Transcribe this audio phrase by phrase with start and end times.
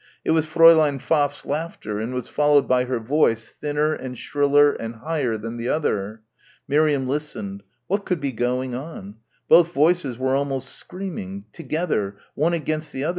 [0.25, 4.95] It was Fräulein Pfaff's laughter and was followed by her voice thinner and shriller and
[4.95, 6.23] higher than the other.
[6.67, 7.61] Miriam listened.
[7.85, 9.17] What could be going on?...
[9.47, 11.45] both voices were almost screaming...
[11.53, 12.17] together...
[12.33, 13.09] one against the other...